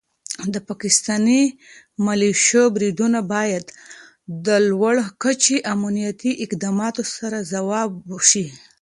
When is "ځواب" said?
7.51-7.89